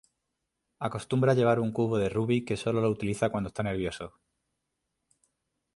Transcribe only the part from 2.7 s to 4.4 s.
lo utiliza cuando esta nervioso.